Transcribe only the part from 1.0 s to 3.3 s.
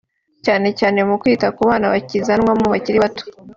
mu kwita ku bana bakizanwamo bakiri bato